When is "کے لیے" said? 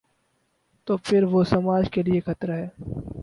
1.91-2.19